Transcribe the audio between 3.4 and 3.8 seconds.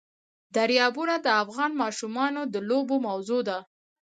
ده.